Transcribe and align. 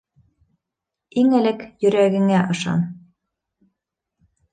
Иң 1.23 1.35
элек 1.39 1.61
йөрәгеңә 1.85 2.39
ышан 2.55 2.81